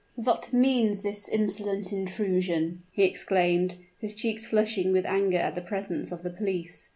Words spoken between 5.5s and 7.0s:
the presence of the police.